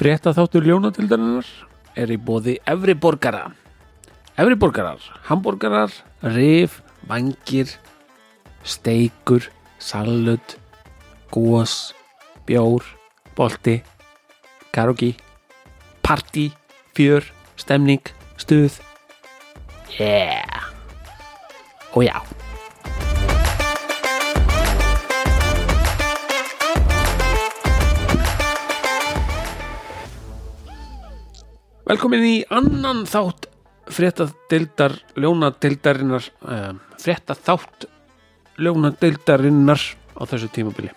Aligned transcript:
Frétta 0.00 0.32
þáttur 0.32 0.64
ljónatildarinnar 0.64 1.48
er 2.00 2.08
í 2.08 2.16
bóði 2.16 2.54
Efri 2.72 2.94
borgara. 2.96 3.50
Efri 4.32 4.56
borgarar, 4.56 5.02
hambúrgarar, 5.26 5.92
rif, 6.24 6.78
vangir, 7.04 7.74
steikur, 8.64 9.50
salut, 9.76 10.56
gós, 11.28 11.92
bjór, 12.48 12.88
bolti, 13.36 13.82
karaoke, 14.72 15.12
party, 16.00 16.48
fjör, 16.96 17.28
stemning, 17.60 18.00
stuð. 18.40 18.80
Yeah! 19.98 20.72
Og 21.92 22.08
já. 22.08 22.39
Velkomin 31.90 32.22
í 32.22 32.34
annan 32.54 33.00
þátt 33.02 33.48
fréttadeildar 33.90 34.92
ljónadeildarinnar 35.18 36.28
uh, 36.46 36.76
fréttaþátt 37.02 37.88
ljónadeildarinnar 38.62 39.82
á 40.14 40.22
þessu 40.30 40.52
tímabili. 40.54 40.92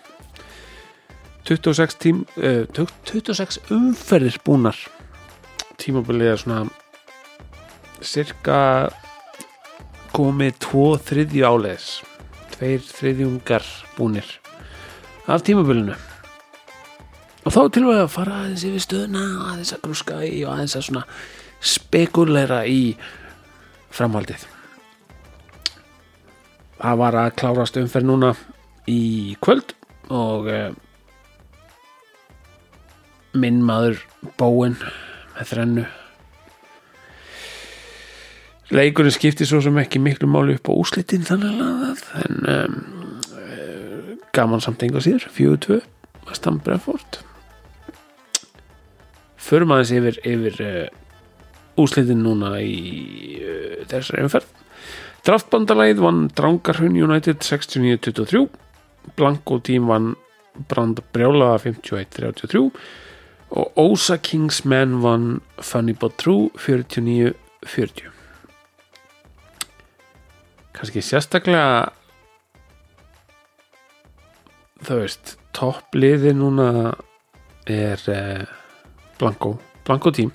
26 1.50 1.98
tím 1.98 2.22
uh, 2.38 2.62
26 2.70 3.58
umferðir 3.74 4.38
búnar. 4.46 4.78
Tímabili 5.82 6.30
er 6.30 6.38
svona 6.38 6.62
cirka 7.98 8.62
komið 10.14 10.62
tvo 10.62 10.88
þriðju 11.10 11.46
áleiðis. 11.50 11.92
Tveir 12.54 12.86
þriðjungar 12.86 13.66
búnir. 13.98 14.36
Af 15.26 15.42
tímabilinu 15.42 15.98
og 17.44 17.52
þá 17.52 17.60
til 17.72 17.84
að 17.92 18.06
fara 18.12 18.40
aðeins 18.42 18.64
yfir 18.68 18.84
stöðuna 18.84 19.24
aðeins 19.50 19.74
að 19.76 19.84
grúska 19.84 20.18
í 20.24 20.40
og 20.44 20.54
aðeins 20.54 20.76
að 20.78 20.86
svona 20.88 21.04
spekulera 21.64 22.62
í 22.68 22.82
framhaldið. 23.94 24.46
Það 26.80 27.00
var 27.00 27.18
að 27.20 27.34
klárast 27.40 27.78
umferð 27.80 28.08
núna 28.10 28.32
í 28.90 29.36
kvöld 29.44 29.76
og 30.12 30.48
uh, 30.52 30.72
minn 33.40 33.62
maður 33.64 34.02
bóin 34.40 34.76
með 35.34 35.52
þrennu. 35.52 35.86
Leikurinn 38.74 39.14
skipti 39.14 39.46
svo 39.46 39.60
sem 39.64 39.76
ekki 39.80 40.00
miklu 40.02 40.28
máli 40.30 40.56
upp 40.58 40.72
á 40.72 40.74
úslitin 40.74 41.26
þannig 41.28 41.60
að 41.62 42.04
en 42.24 42.38
um, 42.54 42.78
gaman 44.34 44.64
samt 44.64 44.82
enga 44.82 45.02
síður 45.04 45.28
4-2 45.36 45.80
Vestam 46.24 46.58
Brefort 46.64 47.13
förum 49.44 49.74
aðeins 49.74 49.94
yfir, 49.94 50.20
yfir 50.24 50.60
uh, 50.64 51.80
úslitin 51.80 52.24
núna 52.24 52.56
í 52.64 53.38
uh, 53.40 53.80
þessari 53.90 54.24
umferð. 54.24 54.50
Draftbandalæð 55.24 56.02
vann 56.04 56.26
Drangarhun 56.36 56.98
United 57.00 57.40
69-23 57.40 58.44
Blanko 59.16 59.58
tím 59.64 59.88
vann 59.88 60.12
Brand 60.68 61.00
Brjálaða 61.12 61.58
51-33 61.64 62.70
og 63.54 63.78
Ósa 63.80 64.18
Kingsman 64.20 65.00
vann 65.02 65.40
Funny 65.58 65.94
But 65.96 66.18
True 66.20 66.50
49-40 66.60 68.10
kannski 70.74 71.02
sérstaklega 71.04 71.88
þú 74.84 75.00
veist 75.00 75.36
toppliði 75.56 76.34
núna 76.36 76.68
er 77.64 78.02
eh, 78.12 78.44
Blanko, 79.20 79.56
Blanko 79.86 80.10
tím 80.14 80.32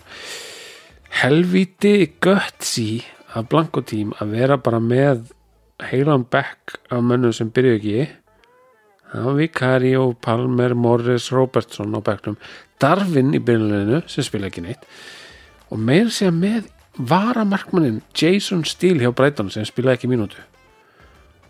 helviti 1.22 2.14
gutsy 2.22 3.02
af 3.34 3.50
Blanko 3.50 3.84
tím 3.86 4.14
að 4.22 4.34
vera 4.38 4.58
bara 4.58 4.80
með 4.82 5.30
heilan 5.90 6.26
bekk 6.32 6.78
af 6.92 7.04
mönnum 7.04 7.34
sem 7.36 7.52
byrju 7.54 7.76
ekki. 7.78 8.08
Það 9.10 9.26
var 9.26 9.38
Vicario, 9.40 10.02
Palmer, 10.22 10.76
Morris 10.78 11.32
Robertson 11.34 11.96
á 11.98 12.00
bekknum 12.06 12.38
Darvin 12.82 13.34
í 13.34 13.42
byrjunleginu 13.42 14.04
sem 14.08 14.26
spila 14.26 14.50
ekki 14.50 14.64
neitt. 14.66 14.86
Og 15.70 15.82
meira 15.82 16.12
segja 16.14 16.34
með 16.34 16.70
varamarkmannin 17.00 18.02
Jason 18.18 18.64
Steele 18.68 19.04
hjá 19.04 19.14
Brighton 19.16 19.50
sem 19.54 19.66
spila 19.68 19.96
ekki 19.96 20.10
mínútu. 20.12 20.40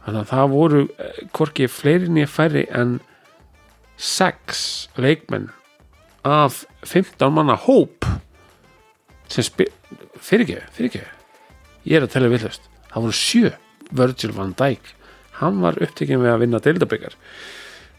Þannig 0.05 0.23
að 0.23 0.31
það 0.31 0.51
voru 0.53 0.83
eh, 0.87 1.21
hvorki 1.35 1.67
fleiri 1.69 2.09
nýja 2.09 2.29
færri 2.31 2.65
en 2.75 2.99
6 3.99 4.61
leikmenn 5.01 5.49
af 6.27 6.63
15 6.83 7.33
manna 7.33 7.55
hóp 7.55 8.07
sem 9.29 9.45
spil 9.45 9.69
fyrir 10.19 10.45
ekki, 10.45 10.59
fyrir 10.75 10.89
ekki. 10.89 11.05
Ég 11.87 11.99
er 11.99 12.07
að 12.07 12.15
tella 12.15 12.31
villast, 12.31 12.65
það 12.91 13.05
voru 13.07 13.19
7 13.21 13.53
Virgil 13.99 14.35
van 14.35 14.51
Dijk. 14.57 14.93
Hann 15.39 15.61
var 15.63 15.79
upptekinn 15.81 16.21
við 16.21 16.33
að 16.33 16.41
vinna 16.43 16.59
deildabyggar 16.63 17.15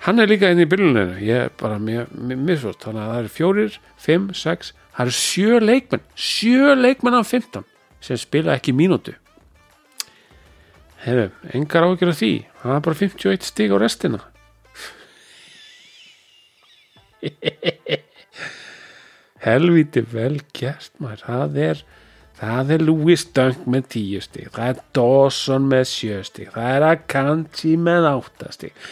hann 0.05 0.21
er 0.21 0.31
líka 0.31 0.49
inn 0.51 0.63
í 0.63 0.69
byrjunleginu 0.69 1.21
ég 1.27 1.47
er 1.47 1.51
bara 1.61 1.77
misvort 1.79 2.85
þannig 2.85 3.03
að 3.03 3.11
það 3.11 3.19
eru 3.21 3.33
4, 3.37 3.65
5, 4.07 4.29
6 4.43 4.73
það 4.97 5.03
eru 5.05 5.15
7 5.17 5.61
leikmenn. 5.65 6.05
7 6.17 6.77
leikmenn 6.81 7.19
af 7.21 7.33
15 7.33 7.67
sem 8.01 8.17
spila 8.21 8.55
ekki 8.57 8.73
mínútu. 8.73 9.13
Hefur, 11.05 11.31
engar 11.57 11.85
ágjör 11.85 12.13
af 12.13 12.19
því. 12.21 12.33
Það 12.63 12.77
er 12.77 12.85
bara 12.87 13.01
51 13.01 13.49
stig 13.49 13.73
á 13.73 13.77
restina 13.81 14.21
helviti 19.45 20.03
vel 20.13 20.41
gert 20.57 20.93
maður. 21.03 21.25
Það 21.27 21.61
er, 21.67 21.85
það 22.41 22.75
er 22.77 22.85
Louis 22.87 23.25
Dunk 23.37 23.69
með 23.71 23.87
10 23.97 24.27
stig. 24.27 24.51
Það 24.57 24.73
er 24.73 24.83
Dawson 24.99 25.71
með 25.71 25.87
7 25.93 26.19
stig. 26.31 26.51
Það 26.57 26.75
er 26.75 26.89
Akanji 26.91 27.77
með 27.81 28.11
8 28.13 28.53
stig. 28.57 28.91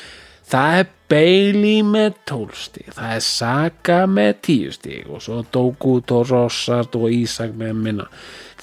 Það 0.48 0.78
er 0.78 0.92
Bailey 1.12 1.82
með 1.84 2.20
12 2.28 2.62
stig. 2.62 2.88
Það 2.96 3.16
er 3.16 3.24
Saka 3.26 3.98
með 4.08 4.32
10 4.48 4.76
stig. 4.78 5.10
Og 5.12 5.24
svo 5.24 5.42
Dogu, 5.52 5.98
Rossard 6.08 6.96
og 6.96 7.10
Ísak 7.12 7.52
með 7.58 7.82
minna. 7.84 8.08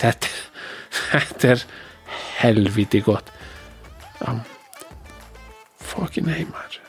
Þetta, 0.01 0.33
þetta 1.11 1.53
er 1.53 1.67
helviti 2.41 3.03
gott. 3.05 3.29
Um, 4.25 4.41
fokkin 5.83 6.31
heimar 6.31 6.81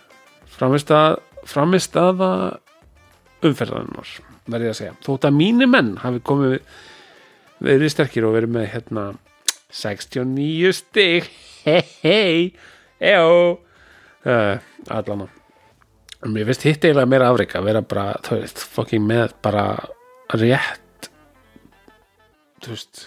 framist 0.57 0.93
að 0.95 1.19
framist 1.47 1.97
aða 2.01 2.31
umferðarinnar 3.45 4.13
verði 4.47 4.71
að 4.71 4.79
segja, 4.81 4.97
þótt 5.07 5.29
að 5.29 5.39
mínu 5.39 5.69
menn 5.71 5.95
hafi 6.03 6.23
komið 6.27 6.59
verið 7.67 7.93
sterkir 7.93 8.27
og 8.29 8.37
verið 8.37 8.55
með 8.57 8.69
hérna 8.75 9.07
69 9.75 10.73
stig. 10.77 11.31
Hei 11.67 11.83
hei 12.03 12.55
ejó 13.03 13.59
uh, 14.27 14.59
allan 14.89 15.27
og 15.27 16.33
mér 16.33 16.49
finnst 16.49 16.65
hitt 16.67 16.85
eiginlega 16.85 17.11
meira 17.11 17.29
afreik 17.31 17.55
að 17.59 17.69
vera 17.69 17.83
bara, 17.85 18.07
þú 18.25 18.41
veist, 18.41 18.63
fokking 18.73 19.05
með 19.07 19.35
bara 19.45 19.67
rétt 20.35 21.11
þú 22.65 22.73
veist 22.73 23.03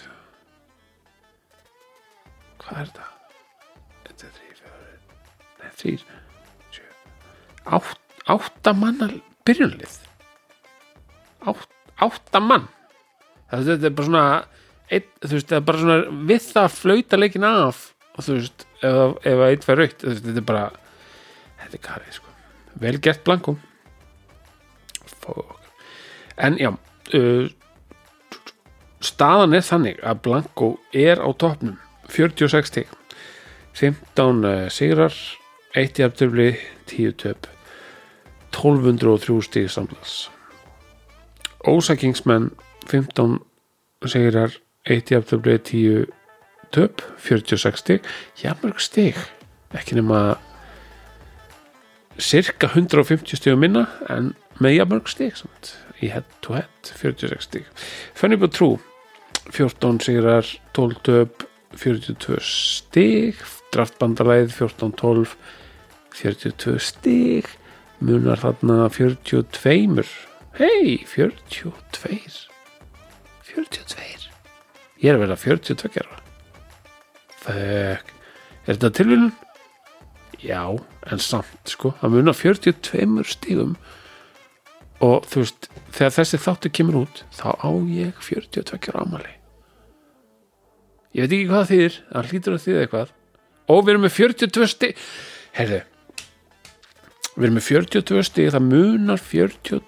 hvað 2.60 2.82
er 2.82 2.92
þetta? 2.92 3.08
þetta 4.06 4.28
er 4.28 4.36
þrý, 4.36 4.52
fjóri 4.60 4.94
nei, 5.60 5.72
þrýr, 5.82 6.06
átt, 7.78 8.06
átta 8.36 8.76
manna 8.76 9.10
byrjunlið 9.48 9.98
átt, 11.48 11.70
átta 12.04 12.42
mann. 12.44 12.68
Það, 13.50 13.70
þetta 13.70 13.88
er 13.88 13.94
bara 13.98 14.10
svona 14.10 14.24
ein, 14.90 15.06
þú 15.22 15.32
veist, 15.36 15.48
það 15.50 15.58
er 15.58 15.66
bara 15.68 15.82
svona 15.82 16.20
við 16.28 16.44
það 16.50 16.66
að 16.66 16.76
flauta 16.76 17.18
leikin 17.20 17.46
af 17.46 17.80
og 18.16 18.26
þú 18.26 18.36
veist, 18.38 18.66
ef, 18.82 19.16
ef 19.30 19.42
einn 19.46 19.64
fær 19.64 19.80
raukt 19.80 20.04
þetta 20.04 20.34
er 20.34 20.46
bara, 20.46 20.66
þetta 21.62 21.78
er 21.78 21.84
karið 21.86 22.16
sko. 22.18 22.34
vel 22.82 22.96
gert 23.02 23.24
blankum 23.26 23.60
Fók. 25.20 25.58
en 26.36 26.58
já 26.60 26.70
uh, 26.72 27.50
staðan 29.04 29.56
er 29.56 29.66
þannig 29.66 30.00
að 30.02 30.24
blanko 30.26 30.72
er 30.92 31.22
á 31.22 31.28
topnum 31.32 31.78
46 32.10 32.72
stík 32.72 32.96
15 33.78 34.44
uh, 34.44 34.66
sigrar 34.72 35.14
1 35.78 36.00
jafntöfli 36.02 36.56
10 36.90 37.12
töp. 37.22 37.46
1203 38.50 39.44
stík 39.46 39.70
samtals 39.70 40.24
Ósa 41.66 41.94
Kingsman 41.96 42.50
15 42.86 43.40
segrar 44.06 44.50
1 44.84 45.10
jafntöfli 45.10 45.58
10 45.58 46.06
töp 46.70 47.02
46 47.18 47.78
stík 47.78 48.06
jafnmörg 48.42 48.78
stík 48.80 49.18
ekki 49.76 49.98
nema 49.98 50.38
cirka 52.16 52.70
150 52.72 53.36
stígum 53.36 53.60
minna 53.60 53.84
en 54.08 54.32
með 54.60 54.78
jafnmörg 54.78 55.12
stík 55.12 55.36
samt, 55.36 55.74
í 56.00 56.08
head 56.08 56.24
to 56.40 56.56
head 56.56 56.92
46 56.96 57.44
stík 57.50 57.68
Funny 58.16 58.40
but 58.40 58.56
true 58.56 58.80
14 59.52 60.00
sigrar 60.06 60.48
12 60.72 61.04
töp 61.04 61.44
42 61.76 62.40
stík 62.40 63.44
draftbandalæð 63.74 64.56
14-12 64.56 65.36
42 66.16 66.80
stík 66.88 67.52
munar 68.00 68.40
þarna 68.40 68.88
42 68.88 70.29
hei, 70.58 71.04
42 71.06 71.72
42 73.50 74.30
ég 75.00 75.10
er 75.10 75.16
að 75.16 75.22
vera 75.24 75.36
42 75.40 76.02
ára. 76.02 76.18
Þök 77.40 78.16
Er 78.68 78.76
þetta 78.76 78.90
tilvílun? 78.94 79.30
Já, 80.44 80.62
en 81.10 81.20
samt 81.20 81.72
sko. 81.72 81.90
Það 82.00 82.12
munar 82.14 82.36
42 82.36 83.24
stígum 83.28 83.72
og 85.00 85.24
þú 85.26 85.42
veist 85.42 85.68
þegar 85.96 86.12
þessi 86.18 86.40
þáttu 86.44 86.70
kemur 86.76 86.98
út 87.00 87.22
þá 87.32 87.46
á 87.56 87.70
ég 87.88 88.20
42 88.20 88.92
ára 88.92 89.04
ámali 89.06 89.32
Ég 91.16 91.24
veit 91.24 91.32
ekki 91.32 91.48
hvað 91.48 91.62
það 91.64 91.70
þýðir 91.72 91.96
það 92.12 92.28
hlýtur 92.30 92.54
að 92.54 92.64
þýða 92.66 92.82
eitthvað. 92.84 93.14
Og 93.70 93.80
við 93.80 93.92
erum 93.94 94.04
með 94.06 94.14
42 94.18 94.70
stíg 94.74 95.02
Herðu 95.56 95.80
Við 97.30 97.46
erum 97.48 97.56
með 97.56 97.66
42 97.70 98.26
stíg 98.28 98.52
það 98.54 98.68
munar 98.68 99.24
42 99.24 99.80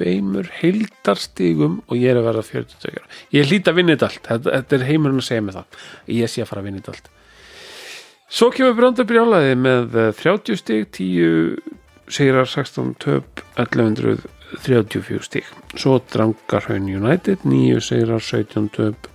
heildarstígum 0.00 1.80
og 1.86 1.96
ég 1.98 2.12
er 2.12 2.20
að 2.20 2.28
verða 2.30 2.46
42 2.48 2.94
ára. 2.96 3.10
Ég 3.34 3.50
hlýta 3.50 3.72
að 3.72 3.80
vinna 3.80 3.96
þetta 3.96 4.08
allt 4.10 4.30
þetta, 4.30 4.54
þetta 4.56 4.78
er 4.78 4.86
heimurinn 4.88 5.22
að 5.22 5.28
segja 5.28 5.44
mig 5.46 5.58
það. 5.58 5.82
Ég 6.18 6.32
sé 6.32 6.44
að 6.44 6.50
fara 6.52 6.64
að 6.64 6.70
vinna 6.70 6.82
þetta 6.82 6.96
allt 6.96 7.12
Svo 8.32 8.48
kemur 8.48 8.72
Bröndur 8.78 9.04
Brjálaði 9.04 9.56
með 9.60 9.96
eh, 10.00 10.12
30 10.16 10.56
stíg 10.56 10.86
10 10.96 11.58
sigrar 12.08 12.48
16 12.48 12.94
töp 13.02 13.42
1134 13.60 15.26
stíg 15.26 15.50
svo 15.76 15.98
Drangarhaun 16.14 16.88
United 16.88 17.44
9 17.44 17.82
sigrar 17.84 18.24
17 18.24 18.70
töp 18.72 19.10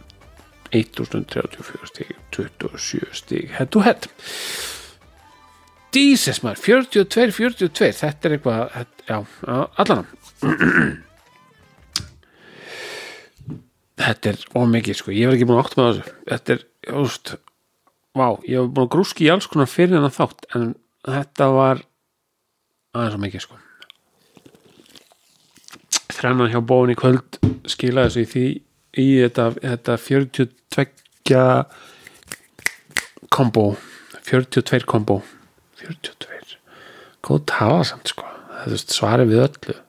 1034 0.69 1.89
stíg 1.89 2.13
27 2.37 3.09
stíg 3.17 3.55
head 3.57 3.73
to 3.73 3.81
head. 3.87 4.05
Jesus 5.97 6.43
maður 6.45 6.61
42, 6.67 7.33
42 7.33 7.97
þetta 7.97 8.29
er 8.29 8.37
eitthvað 8.37 8.77
já, 9.07 9.17
allan 9.81 10.05
þetta 13.97 14.31
er 14.31 14.37
ómikið 14.57 14.99
sko, 14.99 15.13
ég 15.15 15.27
var 15.27 15.35
ekki 15.37 15.47
búin 15.49 15.59
að 15.59 15.63
átt 15.65 15.77
með 15.77 15.87
þessu. 15.89 16.03
Þetta 16.31 16.49
er, 16.53 16.61
úst 17.01 17.25
vá, 18.17 18.27
ég 18.45 18.57
var 18.61 18.69
búin 18.73 18.85
að 18.85 18.93
grúski 18.95 19.25
í 19.27 19.31
alls 19.33 19.47
konar 19.49 19.69
fyrir 19.71 19.97
hennar 19.97 20.15
þátt 20.15 20.41
en 20.57 20.63
þetta 21.07 21.45
var 21.55 21.77
aðeins 22.93 23.17
og 23.17 23.23
mikið 23.25 23.41
sko. 23.47 23.55
Þrennan 26.17 26.53
hjá 26.53 26.61
bóin 26.65 26.93
í 26.93 26.97
kvöld 26.97 27.31
skilaði 27.69 28.07
þessu 28.09 28.21
í 28.21 28.31
því 28.31 28.45
í 28.97 29.07
þetta, 29.21 29.45
þetta 29.61 29.93
42 30.05 31.43
kombo. 33.33 33.65
42 34.27 34.87
kombo. 34.89 35.21
42 35.81 36.27
góð 37.27 37.43
tafa 37.51 37.83
samt 37.87 38.13
sko. 38.13 38.25
Það 38.57 38.77
er 38.77 38.83
svari 38.85 39.27
við 39.29 39.43
öllu. 39.47 39.75
veist, 39.75 39.86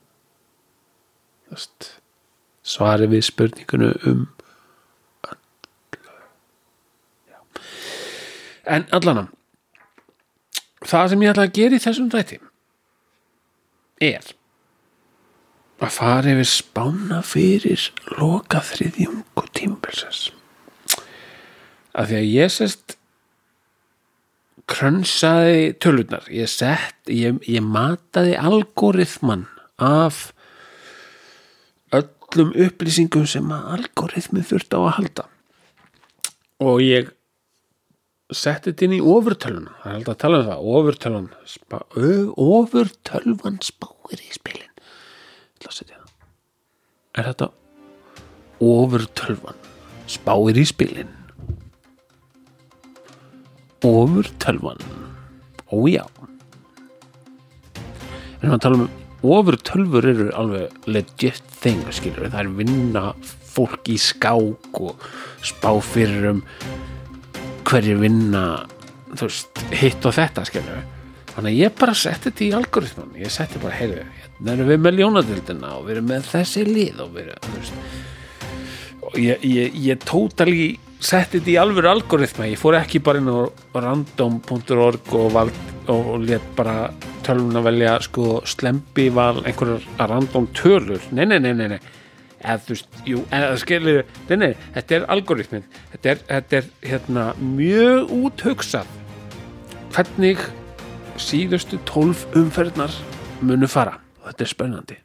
svari 2.63 3.09
við 3.09 3.25
spurningunum 3.29 3.95
um 4.09 4.27
en 8.69 8.85
allan 8.93 9.29
það 10.85 11.07
sem 11.13 11.23
ég 11.25 11.31
ætla 11.33 11.47
að 11.49 11.55
gera 11.57 11.79
í 11.79 11.83
þessum 11.85 12.11
dæti 12.13 12.37
er 14.09 14.33
að 15.79 15.95
fara 15.95 16.33
yfir 16.33 16.49
spána 16.49 17.19
fyrir 17.23 17.89
loka 18.19 18.61
þriðjung 18.67 19.23
og 19.39 19.47
tímabilsins. 19.55 20.29
Af 21.95 22.09
því 22.09 22.17
að 22.19 22.31
ég 22.33 22.51
sest 22.53 22.95
krönsaði 24.69 25.71
tölurnar. 25.81 26.27
Ég 26.31 26.51
sett, 26.51 26.99
ég, 27.09 27.39
ég 27.49 27.63
mataði 27.65 28.35
algoritman 28.37 29.47
af 29.81 30.29
öllum 32.29 32.51
upplýsingum 32.53 33.25
sem 33.27 33.47
að 33.53 33.69
algoritmi 33.75 34.43
þurft 34.45 34.75
á 34.75 34.79
að 34.79 34.93
halda. 34.97 35.25
Og 36.61 36.81
ég 36.83 37.11
setti 38.29 38.69
þetta 38.69 38.85
inn 38.85 38.97
í 38.99 39.01
ofurtöluna 39.01 39.73
það 39.81 39.89
er 39.89 39.95
alltaf 39.97 40.13
að 40.13 40.21
tala 40.23 40.39
um 40.39 40.49
það 40.49 40.67
ofurtölvan 40.73 41.29
spá, 41.49 41.77
ö, 41.97 42.11
ofurtölvan 42.37 43.61
spáir 43.65 44.21
í 44.21 44.33
spilin. 44.35 44.65
Er 47.17 47.31
þetta 47.31 47.49
ofurtölvan 48.61 49.57
spáir 50.07 50.59
í 50.61 50.65
spilin? 50.69 51.15
Ofurtölvan. 53.85 54.83
Ójá 55.73 56.05
en 58.39 58.53
að 58.55 58.61
tala 58.63 58.79
um 58.79 58.98
ofurtölfur 59.23 60.07
eru 60.07 60.29
alveg 60.37 60.87
legit 60.87 61.55
thing 61.59 61.83
skilur, 61.95 62.29
það 62.29 62.41
er 62.43 62.53
vinna 62.59 63.05
fólk 63.49 63.89
í 63.91 63.97
skák 63.99 64.81
og 64.85 65.09
spá 65.45 65.71
fyrir 65.83 66.29
um 66.33 66.43
hverju 67.67 67.97
vinna 67.99 68.45
veist, 69.19 69.59
hitt 69.75 70.05
og 70.05 70.15
þetta 70.15 70.45
skilur 70.47 70.85
þannig 71.33 71.51
að 71.51 71.59
ég 71.59 71.75
bara 71.79 71.97
setti 71.97 72.29
þetta 72.29 72.45
í 72.45 72.51
algoritman 72.59 73.17
ég 73.19 73.33
setti 73.33 73.61
bara, 73.61 73.75
heyrðu, 73.77 74.05
hérna 74.19 74.55
erum 74.55 74.69
við 74.71 74.83
með 74.85 74.99
ljónadildina 74.99 75.73
og 75.75 75.87
við 75.87 75.97
erum 75.97 76.09
með 76.13 76.29
þessi 76.29 76.63
lið 76.67 77.01
og 77.03 77.11
við 77.15 77.25
erum, 77.25 77.41
þú 77.45 77.57
veist. 77.57 77.97
Og 79.09 79.17
ég, 79.19 79.43
ég, 79.47 79.75
ég 79.89 80.05
tótali 80.05 80.67
setti 80.99 81.39
þetta 81.39 81.51
í 81.51 81.57
alvöru 81.59 81.89
algoritma. 81.91 82.47
Ég 82.47 82.59
fór 82.59 82.77
ekki 82.79 83.01
bara 83.03 83.21
inn 83.21 83.31
á 83.31 83.39
random.org 83.75 85.13
og, 85.15 85.27
vald, 85.35 85.61
og 85.91 86.11
let 86.23 86.45
bara 86.57 86.89
tölvun 87.25 87.59
að 87.59 87.69
velja 87.69 87.95
sko 88.05 88.39
slempi 88.49 89.09
val 89.13 89.41
einhverjar 89.43 90.11
random 90.11 90.47
tölur. 90.57 91.01
Nei, 91.11 91.25
nei, 91.25 91.39
nei, 91.43 91.53
nei, 91.53 91.67
nei. 91.75 91.79
Eða 92.39 92.61
þú 92.63 92.75
veist, 92.75 93.01
jú, 93.03 93.21
það 93.31 93.57
skilir 93.59 93.97
nei, 94.29 94.37
nei, 94.39 94.51
þetta 94.71 94.95
er 94.95 95.05
algoritmin 95.11 95.65
þetta 95.91 96.11
er, 96.13 96.21
þetta 96.29 96.57
er 96.61 96.69
hérna 96.87 97.25
mjög 97.41 98.13
úthugsað 98.15 98.93
hvernig 99.91 100.45
síðustu 101.19 101.81
tólf 101.89 102.23
umferðnar 102.37 102.95
munu 103.43 103.67
fara. 103.67 103.99
Og 104.23 104.31
þetta 104.31 104.45
er 104.45 104.51
spennandi. 104.53 104.99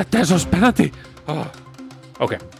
Þetta 0.00 0.20
er 0.20 0.28
svo 0.28 0.40
spennandi. 0.40 0.90
Oh. 1.28 1.46
Ok 2.20 2.59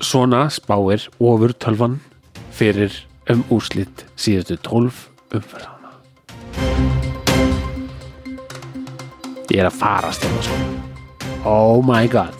Svona 0.00 0.46
spáir 0.52 1.08
ofur 1.18 1.54
tölvan 1.56 2.00
fyrir 2.52 2.92
um 3.32 3.44
úrslitt 3.50 4.04
síðustu 4.20 4.58
tólf 4.60 5.06
umferðana 5.34 5.72
Ég 9.46 9.62
er 9.62 9.68
að 9.70 9.78
fara 9.78 10.10
stefna 10.12 10.42
sko. 10.42 10.56
Oh 11.46 11.80
my 11.86 12.08
god. 12.10 12.34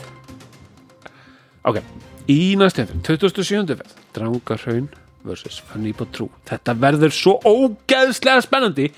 Ok 1.64 1.80
Í 2.26 2.56
næstu 2.58 2.82
eftir, 2.82 2.98
2007. 3.06 3.76
ferð 3.78 3.92
Drangarhaun. 4.16 4.88
Funny 5.26 5.92
but 5.96 6.12
True 6.14 6.30
Þetta 6.46 6.74
verður 6.78 7.14
svo 7.14 7.38
ógeðslega 7.42 8.42
spennandi. 8.44 8.90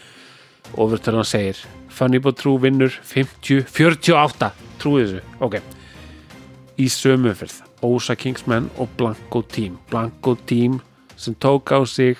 Ofurtölvan 0.77 1.29
segir 1.29 1.62
Funny 1.88 2.21
but 2.21 2.37
True 2.41 2.61
vinnur 2.61 2.93
50-48 3.12 4.50
Trúið 4.79 5.15
þessu, 5.15 5.23
ok. 5.41 5.61
Í 6.79 6.88
sömumferð 6.93 7.68
Ósa 7.83 8.17
Kingsman 8.17 8.71
og 8.77 8.89
Blanco 8.97 9.43
Team. 9.43 9.79
Blanco 9.91 10.35
Team 10.35 10.81
sem 11.17 11.35
tók 11.35 11.73
á 11.73 11.87
sig 11.87 12.17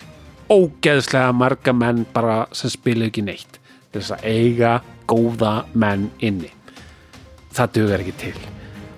ógeðslega 0.50 1.33
marga 1.33 1.73
menn 1.73 2.07
bara 2.15 2.47
sem 2.53 2.71
spilu 2.71 3.05
ekki 3.05 3.23
neitt 3.23 3.59
þess 3.93 4.11
að 4.11 4.25
eiga 4.25 4.83
góða 5.09 5.65
menn 5.75 6.11
inni. 6.21 6.50
Það 7.53 7.73
dugar 7.73 8.00
ekki 8.00 8.12
til. 8.19 8.38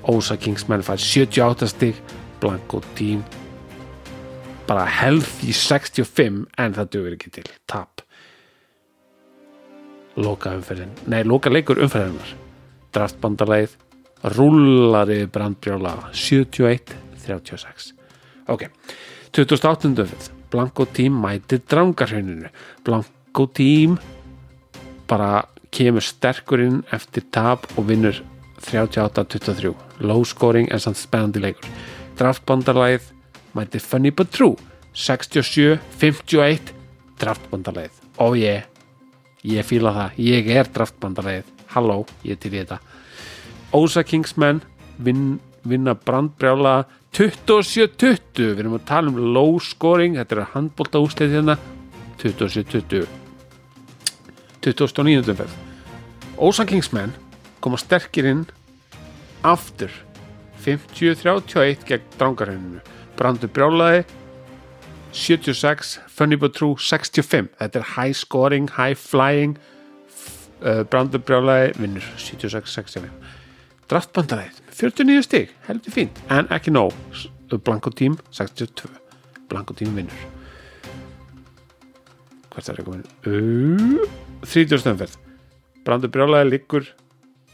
Ósa 0.08 0.36
Kingsman 0.36 0.82
fær 0.82 0.98
78 0.98 1.66
stig 1.68 1.94
Blanco 2.40 2.80
Team 2.94 3.24
bara 4.68 4.84
healthy 4.86 5.52
65 5.52 6.46
en 6.58 6.74
það 6.74 6.90
dugur 6.90 7.12
ekki 7.16 7.30
til. 7.30 7.48
Tap. 7.66 8.00
Loka 10.16 10.54
umferðin 10.54 10.90
nei, 11.06 11.22
loka 11.24 11.50
leikur 11.50 11.78
umferðinar 11.82 12.36
draftbandalæð 14.22 14.36
rúlari 14.36 15.26
brandbrjála 15.26 16.10
71-36 16.12 17.92
ok 18.48 18.62
2008. 19.32 19.86
umferð 19.88 20.30
Blanco 20.50 20.84
Team 20.84 21.12
mætir 21.22 21.60
drangarhauninu 21.70 22.48
Blanco 22.84 23.46
Team 23.46 23.98
bara 25.08 25.44
kemur 25.70 26.02
sterkurinn 26.02 26.82
eftir 26.92 27.22
tap 27.30 27.66
og 27.76 27.88
vinnur 27.88 28.14
38-23 28.60 29.74
low 30.00 30.24
scoring 30.24 30.68
en 30.72 30.80
samt 30.80 30.98
spennandi 30.98 31.40
leikur. 31.40 31.70
Draftbandalæð 32.18 33.00
mætir 33.54 33.80
Funny 33.80 34.10
but 34.10 34.30
True. 34.30 34.56
67-51 34.94 36.74
draftbandalæð 37.20 37.90
og 38.18 38.36
ég 38.36 38.66
ég 39.46 39.64
fíla 39.64 39.92
það, 39.94 40.16
ég 40.18 40.48
er 40.50 40.66
draftbandalæð 40.74 41.44
halló, 41.70 42.04
ég 42.26 42.38
til 42.42 42.50
þetta 42.50 42.80
Ósa 43.72 44.02
Kingsman 44.02 44.62
vin, 44.98 45.38
vinna 45.62 45.94
brandbrjála 45.94 46.84
27-20 47.14 48.18
við 48.34 48.62
erum 48.64 48.76
að 48.78 48.86
tala 48.88 49.12
um 49.12 49.18
low 49.34 49.58
scoring 49.62 50.18
þetta 50.18 50.36
er 50.36 50.48
handbólta 50.56 51.02
úslið 51.02 51.36
hérna 51.36 51.56
27-20 52.22 53.06
29. 54.60 55.30
umferð. 55.32 55.54
Ósan 56.36 56.68
Kingsmen 56.68 57.14
koma 57.64 57.78
sterkir 57.80 58.26
inn 58.28 58.46
aftur. 59.46 59.92
50-31 60.60 61.86
gegn 61.88 62.16
drangarhenninu 62.20 62.82
Brandur 63.16 63.48
Brjálaði 63.48 64.02
76, 65.16 65.98
Funny 66.12 66.36
But 66.36 66.58
True 66.58 66.76
65, 66.76 67.48
þetta 67.56 67.80
er 67.80 67.88
high 67.96 68.12
scoring 68.12 68.68
high 68.76 68.98
flying. 68.98 69.56
Uh, 70.60 70.82
Brandur 70.84 71.22
Brjálaði 71.24 71.72
vinnur 71.80 72.04
76-65 72.20 73.08
draftbandaræð 73.90 74.60
49 74.80 75.24
stig, 75.26 75.54
heldur 75.66 75.92
fínt. 75.92 76.20
En 76.30 76.48
ekki 76.54 76.72
nóg, 76.72 76.94
Blanko 77.50 77.90
tím 77.90 78.16
62, 78.30 78.88
Blanko 79.50 79.74
tím 79.74 79.96
vinnur. 79.98 80.20
Hvert 82.50 82.68
er 82.68 82.78
það 82.78 82.86
komin? 82.86 83.04
Uh, 83.26 84.06
30 84.46 84.80
stöðumferð. 84.82 85.18
Brandur 85.86 86.10
Brjálaði 86.12 86.50
liggur 86.50 86.84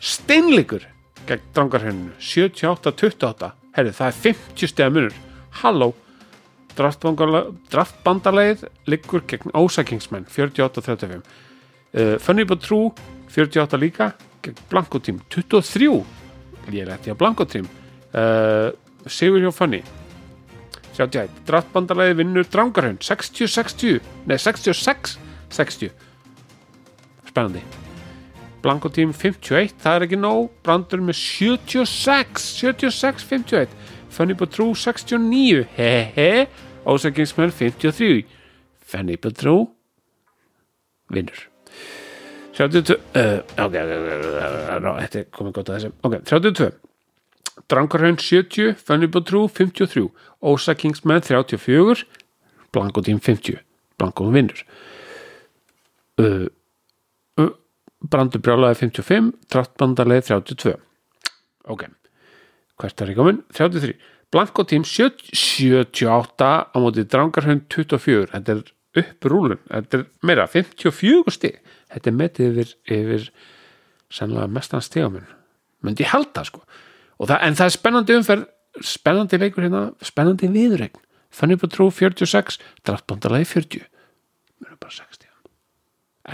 steinleikur 0.02 0.82
gegn 1.26 1.44
drangarhenninu 1.54 2.12
78-28 2.22 3.52
herri 3.76 3.92
það 3.94 4.08
er 4.08 4.16
50 4.24 4.72
steg 4.72 4.92
munur. 4.92 5.14
Halló. 5.62 5.88
Draftbandarleið 6.76 8.66
liggur 8.90 9.22
gegn 9.30 9.54
Ósakingsmenn 9.56 10.26
48-35 10.28 11.22
uh, 11.22 11.22
Funny 12.20 12.44
But 12.44 12.60
True 12.66 12.90
48 13.32 13.80
líka 13.80 14.10
gegn 14.44 14.60
Blanko 14.68 15.00
tím 15.00 15.22
23 15.32 16.25
ég 16.74 16.82
er 16.82 16.94
eftir 16.96 17.14
að 17.14 17.20
Blanko 17.22 17.46
tím. 17.48 17.68
Uh, 18.16 18.72
Sigur 19.06 19.42
hjá 19.42 19.52
Funny 19.54 19.82
31 20.96 21.42
draftbandarleið 21.46 22.18
vinnur 22.22 22.46
drangarhenn 22.50 22.98
60-60 23.04 24.00
nei 24.26 24.38
66-60 24.40 25.92
spennandi. 27.28 27.62
Blanko 28.64 28.90
tím 28.90 29.12
51, 29.14 29.76
það 29.78 29.98
er 29.98 30.06
ekki 30.06 30.18
nóg. 30.18 30.48
Brandur 30.66 31.04
með 31.04 31.20
76 31.20 32.48
76-51 32.56 33.76
Funny 34.16 34.34
But 34.34 34.54
True 34.56 34.74
69 34.74 35.66
hehe 35.76 36.46
Ósakingsmenn 36.88 37.52
53 37.52 38.24
Funny 38.80 39.18
But 39.20 39.38
True 39.42 39.68
vinnur 41.12 41.46
32 42.56 42.96
uh, 42.96 43.40
ok, 43.66 43.74
þetta 43.76 45.20
er 45.20 45.26
komið 45.34 45.56
gott 45.58 45.70
að 45.70 45.78
þessu. 45.78 45.92
Ok, 46.06 46.18
32 46.28 46.70
Drangarhaun 47.72 48.18
70, 48.20 48.76
Funny 48.86 49.08
But 49.12 49.28
True 49.28 49.50
53 49.52 50.06
Ósakingsmenn 50.46 51.24
34 51.26 52.06
Blanko 52.72 53.04
tím 53.04 53.20
50 53.20 53.60
Blanko 53.96 54.30
vinnur. 54.32 54.64
Uh, 56.20 56.48
uh, 57.40 57.52
Brandur 58.08 58.40
brjálaði 58.44 58.80
55 58.86 59.32
Trattbandarleið 59.52 60.32
32 60.32 60.76
ok, 61.66 61.86
hvert 62.80 63.02
er 63.02 63.12
ég 63.12 63.18
komin? 63.18 63.42
33, 63.54 63.96
Blanko 64.32 64.64
tím 64.68 64.84
78 64.86 66.50
á 66.70 66.76
móti 66.82 67.04
Drangarhaun 67.06 67.64
24, 67.72 68.30
þetta 68.32 68.56
er 68.56 68.62
upp 69.02 69.28
rúlun, 69.30 69.60
þetta 69.70 70.00
er 70.00 70.04
meira 70.26 70.46
54 70.50 71.34
stig, 71.34 71.60
þetta 71.92 72.10
er 72.10 72.16
metið 72.16 72.50
yfir, 72.50 72.74
yfir 72.98 73.28
sannlega 74.12 74.50
mestan 74.50 74.84
stigamun 74.84 75.26
myndi 75.84 76.06
halda 76.08 76.44
sko. 76.46 76.62
Það, 77.20 77.38
en 77.46 77.58
það 77.58 77.68
er 77.68 77.74
spennandi 77.74 78.16
umferð 78.16 78.46
spennandi 78.84 79.38
leikur 79.40 79.64
hérna, 79.64 79.82
spennandi 80.04 80.48
viðregn 80.52 81.02
Funny 81.32 81.56
But 81.60 81.72
True 81.74 81.92
46 81.92 82.58
Draftbandarlegi 82.86 83.48
40 83.52 83.86
mjög 84.64 84.78
bara 84.80 84.92
60 84.92 85.30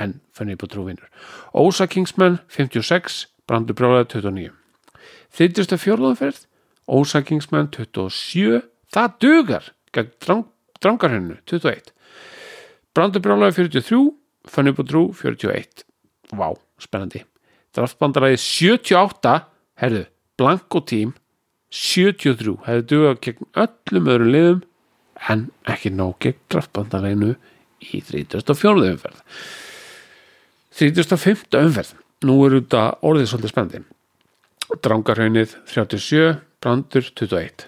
en 0.03 0.21
Funny 0.33 0.57
But 0.57 0.73
True 0.73 0.87
vinnur. 0.87 1.09
Ósa 1.55 1.87
Kingsman 1.87 2.41
56 2.49 3.27
Brandur 3.47 3.77
Brjálæði 3.79 4.09
29 4.17 4.51
þriðjast 5.37 5.77
að 5.77 5.85
fjórðanferð 5.87 6.43
Ósa 6.91 7.23
Kingsman 7.27 7.71
27 7.73 8.63
það 8.93 9.19
dugar 9.23 9.73
gegn 9.95 10.13
drang, 10.25 10.47
drangarhennu 10.83 11.39
21 11.51 11.93
Brandur 12.93 13.23
Brjálæði 13.25 13.71
43 13.71 14.01
Funny 14.53 14.73
But 14.77 14.91
True 14.91 15.13
41 15.17 15.87
Vá, 16.33 16.53
spennandi. 16.81 17.23
Draftbandarlegi 17.77 18.39
78 18.41 19.33
herðu, 19.81 20.05
Blanko 20.41 20.83
tím 20.89 21.15
73 21.73 22.59
hefði 22.67 22.85
dugað 22.91 23.21
gegn 23.25 23.49
öllum 23.65 24.11
öðrum 24.13 24.33
liðum 24.35 24.63
en 25.33 25.47
ekki 25.73 25.93
nóg 25.93 26.19
gegn 26.25 26.41
draftbandarleginu 26.53 27.35
í 27.83 28.01
34. 28.05 28.93
umferð. 28.93 29.23
35. 30.77 31.49
umferð. 31.61 31.95
Nú 32.29 32.37
er 32.47 32.59
þetta 32.61 32.83
orðið 33.05 33.31
svolítið 33.31 33.53
spennandi. 33.55 33.83
Drangarhaunnið 34.85 35.57
37 35.69 36.37
Brandur 36.63 37.09
21 37.09 37.67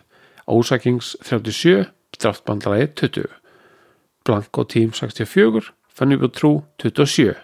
Ósakings 0.52 1.14
37 1.24 1.88
draftbandarlegi 2.20 2.92
20 3.00 3.43
Blanko 4.24 4.64
tím 4.64 4.92
64 4.96 5.72
Funny 5.94 6.18
But 6.18 6.36
True 6.38 6.64
27 6.82 7.36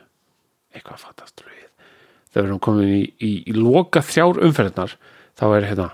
eitthvað 0.75 1.03
fattast 1.03 1.41
þegar 2.31 2.47
erum 2.47 2.63
komin 2.63 2.91
í, 2.95 3.03
í, 3.19 3.31
í 3.51 3.55
loka 3.57 4.03
þrjár 4.05 4.41
umferðnar 4.47 4.97
þá 5.39 5.47
er 5.49 5.69
hérna 5.71 5.89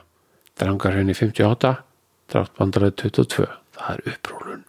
Drangarhraunni 0.61 1.17
58 1.17 1.73
Draftbandarlega 2.33 2.97
22 3.05 3.47
það 3.77 3.93
er 3.93 4.03
upprólun 4.13 4.65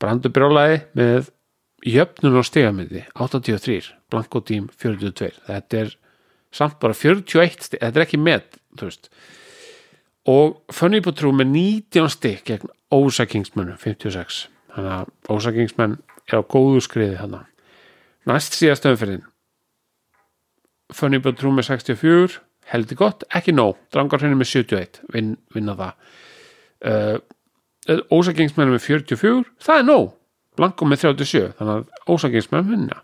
Brandur 0.00 0.32
brjálæði 0.32 0.78
með 0.96 1.30
jöfnun 1.90 2.38
og 2.40 2.46
stegamindi 2.48 3.02
83, 3.16 3.92
Blanko 4.12 4.42
tím 4.44 4.68
42 4.80 5.32
þetta 5.48 5.82
er 5.84 5.92
samt 6.52 6.80
bara 6.82 6.96
41 6.96 7.60
stig, 7.60 7.80
þetta 7.80 8.00
er 8.00 8.06
ekki 8.06 8.20
með 8.20 8.58
og 10.30 10.60
Funny 10.72 11.00
But 11.04 11.20
True 11.20 11.36
með 11.36 11.52
19 11.56 12.12
stig 12.12 12.44
gegn 12.48 12.72
Ósakingsmennu 12.90 13.76
56 13.80 14.46
þannig 14.74 14.94
að 14.96 15.34
Ósakingsmenn 15.34 15.98
er 16.30 16.40
á 16.40 16.42
góðu 16.42 16.82
skriði 16.84 17.18
þannig 17.20 17.46
næst 18.28 18.56
síðast 18.58 18.86
umferðin. 18.88 19.26
Funny 20.94 21.20
But 21.22 21.38
True 21.40 21.54
með 21.54 21.70
64 21.70 22.40
heldur 22.70 22.98
gott, 22.98 23.26
ekki 23.34 23.54
nóg. 23.54 23.78
Drangarhraunir 23.94 24.38
með 24.38 24.52
71, 24.52 25.02
vin, 25.14 25.34
vinna 25.54 25.76
það. 25.78 26.16
Uh, 26.90 28.00
Ósakingsmenn 28.14 28.72
með 28.74 28.84
44, 28.86 29.44
það 29.62 29.82
er 29.82 29.86
nóg. 29.88 30.08
Blanko 30.58 30.86
með 30.86 31.04
37, 31.06 31.52
þannig 31.58 31.76
að 31.78 32.14
Ósakingsmenn 32.14 32.70
vinna. 32.70 33.02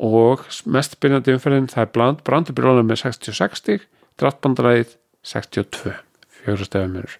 Og 0.00 0.46
mest 0.72 0.96
byrjandi 1.02 1.34
umferðin 1.36 1.68
það 1.70 1.84
er 1.84 1.90
bland, 1.94 2.22
Brandurbyrjónum 2.26 2.88
með 2.88 3.02
66 3.04 3.84
Drattbandaræðið 4.20 4.94
62 5.24 5.92
fjórastefumur 6.40 7.18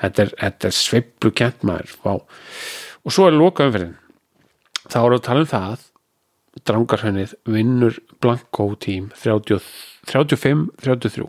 þetta 0.00 0.26
er, 0.26 0.34
er 0.50 0.74
sveiblu 0.74 1.32
kent 1.36 1.66
maður. 1.66 1.94
Vá. 2.04 2.14
og 3.04 3.14
svo 3.14 3.28
er 3.28 3.36
loka 3.36 3.68
umferðin 3.68 3.96
þá 4.88 4.98
erum 5.00 5.14
við 5.14 5.20
að 5.20 5.26
tala 5.28 5.44
um 5.44 5.52
það 5.54 5.90
Drangarhönnið 6.64 7.32
vinnur 7.50 7.96
Blanko 8.22 8.68
tím 8.78 9.08
35-33 9.18 11.24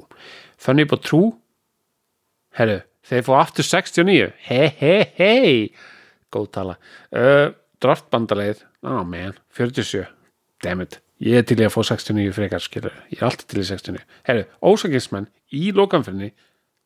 Funny 0.61 0.85
But 0.85 1.01
True. 1.07 1.31
Herru, 2.55 2.77
þeir 3.05 3.25
fá 3.25 3.31
aftur 3.39 3.67
69 3.67 4.29
hei 4.47 4.67
hei 4.79 4.99
hei 5.17 5.55
góð 6.33 6.51
tala. 6.57 6.75
Uh, 7.09 7.55
draftbandarleið, 7.83 8.61
oh 8.85 9.01
man. 9.07 9.35
47, 9.57 10.05
dammit 10.63 10.99
ég 11.23 11.39
er 11.39 11.45
til 11.47 11.57
ég 11.61 11.69
að 11.69 11.75
fá 11.75 11.81
69 11.95 12.33
frekar 12.35 12.63
skilur. 12.63 12.95
ég 13.11 13.21
er 13.21 13.29
alltaf 13.29 13.47
til 13.49 13.61
í 13.61 13.67
69 13.67 14.03
herru, 14.27 14.45
ósakinsmenn 14.61 15.29
í 15.55 15.69
lokanferðinni 15.75 16.33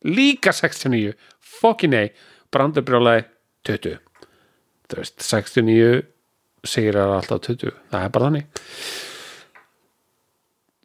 líka 0.08 0.54
69, 0.56 1.16
fokkin 1.60 1.98
ei 1.98 2.14
brandarbrjálaði 2.54 3.26
20 3.68 4.00
þú 4.90 5.02
veist, 5.02 5.22
69 5.22 6.02
sigrar 6.68 7.14
alltaf 7.20 7.44
20, 7.46 7.76
það 7.92 8.06
er 8.06 8.14
bara 8.16 8.30
þannig. 8.30 8.64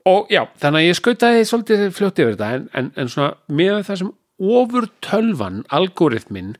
Og 0.04 0.32
já, 0.32 0.42
þannig 0.60 0.82
að 0.82 0.88
ég 0.90 0.98
skautaði 0.98 1.46
svolítið 1.48 1.84
fljótt 1.96 2.20
yfir 2.20 2.34
þetta 2.36 2.50
en, 2.58 2.66
en, 2.76 2.90
en 3.00 3.10
svona 3.10 3.30
með 3.48 3.78
það 3.88 4.00
sem 4.02 4.10
ofur 4.54 4.88
tölvan, 5.04 5.62
algoritmin 5.72 6.52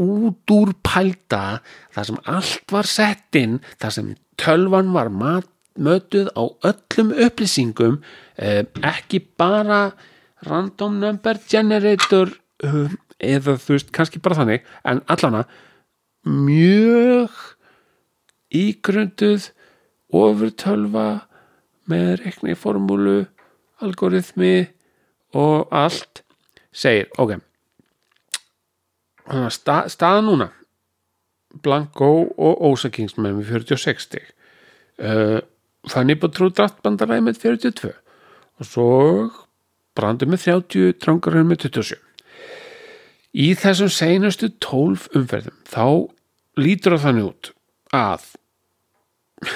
út 0.00 0.54
úr 0.54 0.72
pælda 0.86 1.60
það 1.94 2.08
sem 2.08 2.20
allt 2.34 2.74
var 2.74 2.88
sett 2.88 3.38
inn 3.38 3.58
það 3.78 3.94
sem 3.96 4.10
tölvan 4.40 4.90
var 4.94 5.10
mat, 5.14 5.46
mötuð 5.78 6.30
á 6.34 6.42
öllum 6.66 7.12
upplýsingum 7.14 8.00
eh, 8.36 8.64
ekki 8.82 9.22
bara 9.38 9.92
random 10.46 11.00
number 11.02 11.40
generator. 11.48 12.32
Um, 12.64 12.98
eða 13.20 13.56
þú 13.60 13.76
veist, 13.76 13.90
kannski 13.94 14.20
bara 14.22 14.38
þannig. 14.40 14.64
En 14.88 15.02
allana 15.12 15.44
mjög 16.28 17.36
ígrunduð 18.50 19.50
ofurtölva 20.10 21.06
með 21.90 22.10
rekni 22.24 22.56
formúlu 22.58 23.22
algoritmi 23.80 24.68
og 25.38 25.70
allt 25.74 26.24
segir, 26.72 27.08
ok. 27.18 27.38
Stað, 29.54 29.92
staða 29.94 30.24
núna. 30.26 30.50
Blanco 31.62 32.10
og 32.38 32.60
Ósa 32.62 32.90
Kingsman 32.94 33.34
með 33.38 33.50
46 33.50 34.06
stig. 34.06 34.26
Uh, 35.00 35.40
Fanny 35.88 36.14
Batrú 36.20 36.50
draftbandaræði 36.52 37.24
með 37.24 37.40
42 37.42 37.92
og 38.60 38.68
svo 38.68 38.88
Brandi 40.00 40.28
með 40.28 40.46
30 40.48 40.96
Drangarinn 41.02 41.50
með 41.50 41.66
27 41.68 42.00
í 43.30 43.52
þessum 43.54 43.90
seinustu 43.92 44.50
12 44.64 45.10
umferðum 45.20 45.58
þá 45.68 45.84
lítur 46.58 46.96
það 46.96 47.04
þannig 47.04 47.28
út 47.28 47.50
að 47.94 48.26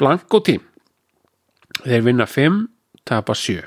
Blanco 0.00 0.42
tím 0.44 0.66
þeir 1.82 2.06
vinna 2.08 2.26
5 2.28 2.58
tapa 3.08 3.36
7 3.38 3.64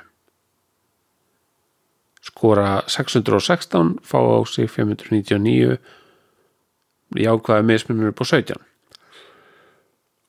skora 2.25 2.83
616 2.89 3.95
fá 4.05 4.19
á 4.21 4.37
sig 4.49 4.69
599 4.69 5.77
jákvæða 7.15 7.65
mismunur 7.65 8.13
upp 8.13 8.21
á 8.21 8.25
17 8.25 8.61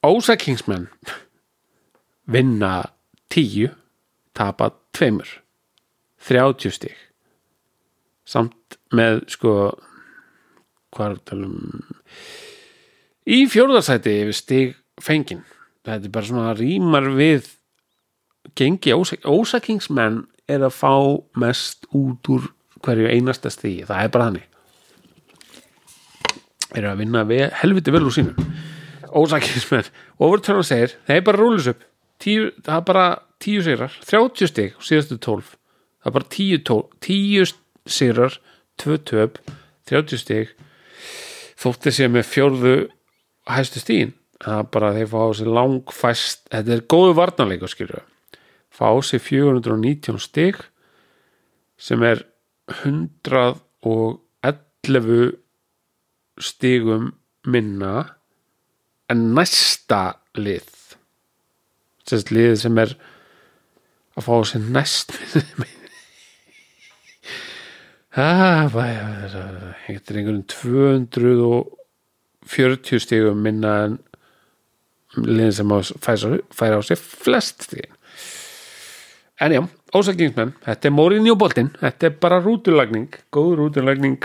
Ósa 0.06 0.36
Kingsman 0.38 0.86
vinna 2.34 2.86
10 3.34 3.74
tapa 4.36 4.70
2 4.96 5.10
30 6.26 6.74
stig. 6.74 6.94
Samt 8.26 8.78
með 8.94 9.22
sko 9.30 9.52
hvað 10.94 11.06
er 11.06 11.14
að 11.16 11.22
tala 11.30 11.50
um? 11.50 11.84
Í 13.26 13.44
fjórðarsæti 13.50 14.16
yfir 14.22 14.36
stig 14.36 14.74
fengin 15.02 15.44
þetta 15.86 16.08
er 16.08 16.14
bara 16.14 16.30
svona 16.30 16.56
rýmar 16.58 17.10
við 17.14 17.52
gengi. 18.58 18.94
Ósa, 18.94 19.18
Ósa 19.26 19.60
Kingsman 19.62 20.24
er 20.48 20.64
að 20.66 20.74
fá 20.74 20.94
mest 21.38 21.86
út 21.94 22.30
úr 22.32 22.50
hverju 22.82 23.10
einasta 23.10 23.50
stigi. 23.50 23.86
Það 23.86 24.02
er 24.02 24.12
bara 24.14 24.28
hannig 24.30 24.46
er 26.76 26.88
að 26.90 27.02
vinna 27.02 27.24
við, 27.26 27.46
helviti 27.60 27.94
vel 27.94 28.04
úr 28.06 28.14
sínum. 28.14 28.48
Ósakismenn 29.16 29.86
overturn 30.22 30.64
segir, 30.66 30.96
þeir 31.08 31.22
bara 31.26 31.40
rúlis 31.40 31.68
upp. 31.70 31.84
Tíu, 32.22 32.50
það 32.64 32.80
er 32.80 32.86
bara 32.88 33.06
tíu 33.42 33.60
sigrar 33.64 33.92
30 34.06 34.50
stig 34.50 34.70
síðastu 34.82 35.16
12 35.18 35.52
það 35.52 36.10
er 36.10 36.16
bara 36.16 36.32
10, 36.36 36.64
12, 36.70 36.84
10 37.06 37.54
sigrar 37.86 38.32
2 38.82 38.98
töp 39.08 39.32
30 39.86 40.18
stig. 40.18 40.48
Þótti 41.56 41.90
sér 41.94 42.10
með 42.12 42.24
fjórðu 42.28 42.74
hæstu 43.48 43.80
stíðin 43.80 44.12
það 44.42 44.58
er 44.60 44.66
bara 44.74 44.94
þeir 44.96 45.10
fá 45.12 45.22
sig 45.38 45.48
langfæst 45.48 46.40
þetta 46.52 46.72
er 46.74 46.88
góðu 46.92 47.12
varnarleika 47.16 47.68
skilju 47.70 48.00
fá 48.76 48.88
sig 49.06 49.20
419 49.24 50.18
stig 50.20 50.56
sem 51.80 52.00
er 52.04 52.18
111 52.84 55.32
stigum 56.36 57.14
minna 57.46 58.16
en 59.08 59.34
næsta 59.36 60.18
lið. 60.36 60.66
Sest, 62.06 62.30
lið 62.34 62.56
sem 62.60 62.78
er 62.82 62.96
að 64.16 64.24
fá 64.24 64.34
sér 64.48 64.64
næst 64.72 65.12
þetta 68.16 70.08
er 70.08 70.18
einhvern 70.20 70.44
240 70.48 73.04
stigum 73.04 73.42
minna 73.44 73.72
en 73.84 73.94
liðin 75.16 75.56
sem 75.58 75.70
færa 76.00 76.80
á 76.80 76.82
sér 76.84 77.00
flest 77.00 77.56
stigin. 77.68 77.94
En 79.40 79.52
já, 79.52 79.62
ósakingsmenn 79.92 80.54
þetta 80.64 80.88
er 80.88 80.94
mórin 80.96 81.28
í 81.28 81.34
bóltinn, 81.36 81.70
þetta 81.80 82.06
er 82.08 82.14
bara 82.20 82.40
rúturlagning 82.40 83.08
góð 83.34 83.56
rúturlagning 83.60 84.20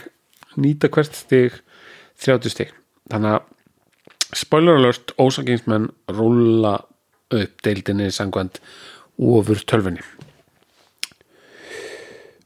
nýta 0.55 0.87
hvert 0.91 1.15
stig 1.15 1.51
30 2.23 2.49
stig. 2.53 2.69
Þannig 3.11 3.31
að 3.35 3.41
spoiler 4.39 4.75
alert, 4.79 5.11
ósakingsmenn 5.19 5.91
rúla 6.15 6.73
upp 7.31 7.63
deildinni 7.63 8.11
sangvænt 8.11 8.59
ofur 9.17 9.63
tölfunni 9.67 10.03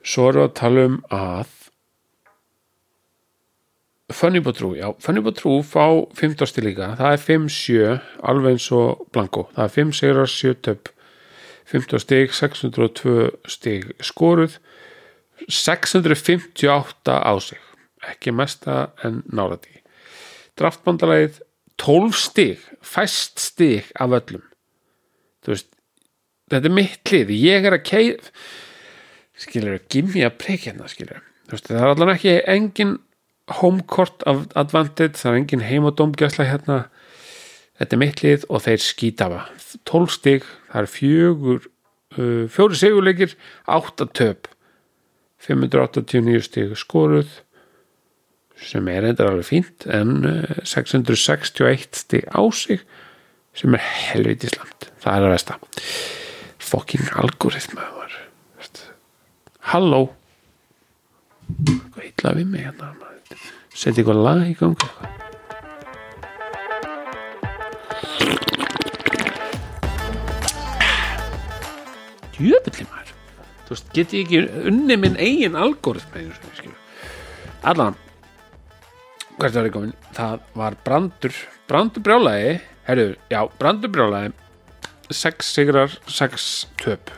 svo 0.05 0.29
erum 0.29 0.45
við 0.45 0.49
að 0.49 0.57
tala 0.61 0.87
um 0.89 0.97
að 1.13 1.53
Funnybotrú, 4.13 4.75
já, 4.77 4.91
Funnybotrú 5.01 5.55
fá 5.65 6.05
15 6.13 6.45
stil 6.45 6.67
líka, 6.67 6.91
það 6.99 7.15
er 7.15 7.23
5-7 7.23 7.95
alveg 8.29 8.53
eins 8.53 8.67
og 8.77 9.07
Blanko, 9.09 9.47
það 9.55 9.63
er 9.63 9.73
5 9.73 9.93
sigrar 9.97 10.29
7 10.29 10.53
töp 10.67 10.91
15 11.73 12.03
stig, 12.03 12.35
602 12.37 13.15
stig 13.49 13.87
skoruð 14.05 14.59
658 15.49 17.17
á 17.17 17.33
sig. 17.41 17.57
Ekki 18.05 18.35
mesta 18.37 18.91
en 19.03 19.23
náraði 19.25 19.81
draftbandalæðið 20.59 21.41
12 21.81 22.19
stig 22.19 22.61
fæst 22.85 23.41
stig 23.43 23.89
af 23.99 24.13
öllum. 24.15 24.43
Þú 25.43 25.55
veist 25.55 25.71
þetta 26.51 26.69
er 26.69 26.75
mitt 26.75 27.11
lið, 27.11 27.33
ég 27.41 27.67
er 27.67 27.77
að 27.77 27.85
keið 27.89 28.31
skilur 29.45 29.77
að 29.77 29.87
gimja 29.91 30.31
preikina 30.31 30.89
skilur, 30.91 31.23
þú 31.47 31.57
veist 31.57 31.69
það 31.71 31.81
er 31.81 31.93
allan 31.93 32.13
ekki 32.15 32.35
engin 32.55 32.97
homecourt 33.59 34.25
advantage, 34.27 35.19
það 35.19 35.31
er 35.31 35.39
engin 35.41 35.65
heimadómgjörsla 35.67 36.47
hérna. 36.49 36.79
Þetta 37.75 37.95
er 37.97 37.99
mitt 37.99 38.21
lið 38.23 38.45
og 38.47 38.61
þeir 38.63 38.81
skýtafa 38.81 39.39
12 39.85 40.13
stig, 40.15 40.45
það 40.71 40.81
er 40.81 40.89
fjögur 40.89 41.65
uh, 41.65 42.45
fjóri 42.49 42.79
sigurleikir 42.79 43.35
8 43.67 44.07
töp. 44.15 44.47
589 45.45 46.45
stig 46.47 46.73
skoruð 46.79 47.41
sem 48.55 48.87
er 48.87 49.05
eitthvað 49.05 49.33
alveg 49.33 49.49
fínt 49.49 49.85
en 49.91 50.13
661 50.63 51.99
stig 51.99 52.27
á 52.31 52.41
sig 52.55 52.85
sem 53.55 53.75
er 53.75 53.83
helviti 53.83 54.49
slamt 54.51 54.89
það 55.03 55.17
er 55.17 55.27
að 55.27 55.35
vesta 55.35 55.59
fucking 56.65 57.09
algoritma 57.21 57.89
halló. 59.71 60.07
Hvað 61.93 62.03
hitla 62.03 62.33
við 62.37 62.51
mig 62.51 62.65
hérna 62.65 62.93
setja 63.75 64.01
eitthvað 64.01 64.21
lag 64.23 64.43
í 64.47 64.53
gangi 64.57 64.87
djöfulli 72.35 72.85
maður. 72.89 73.11
Þú 73.65 73.73
veist, 73.73 73.91
get 73.95 74.13
ég 74.13 74.25
ekki 74.25 74.69
unni 74.69 74.97
minn 75.01 75.19
eigin 75.21 75.57
algoritma 75.59 76.23
allan 77.65 77.95
hvert 79.39 79.55
var 79.57 79.67
ég 79.67 79.73
komin? 79.73 79.93
Það 80.15 80.43
var 80.55 80.75
brandur. 80.85 81.37
Brandur 81.67 82.03
brjálægi. 82.05 82.57
Herru, 82.85 83.07
já, 83.31 83.39
brandur 83.59 83.91
brjálægi 83.91 84.44
6 85.11 85.51
sigrar 85.55 85.93
6 86.07 86.67
töp. 86.81 87.11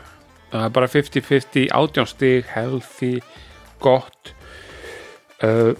Það 0.48 0.64
er 0.64 0.72
bara 0.72 0.88
50-50 0.88 1.68
átjánstig, 1.76 2.48
healthy 2.54 3.18
gott. 3.82 4.32
Uh, 5.42 5.74